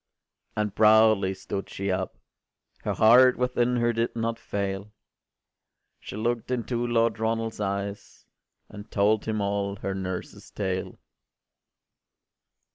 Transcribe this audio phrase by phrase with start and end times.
[0.57, 2.17] ”O and proudly stood she up!
[2.85, 4.91] Her heart within her did not fail:
[5.99, 8.25] She look’d into Lord Ronald’s eyes,
[8.67, 10.97] And told him all her nurse’s tale.